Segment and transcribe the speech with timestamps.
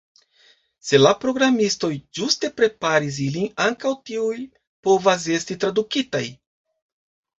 [0.91, 1.89] Se la programistoj
[2.19, 4.35] ĝuste preparis ilin, ankaŭ tiuj
[4.89, 6.27] povas esti tradukitaj.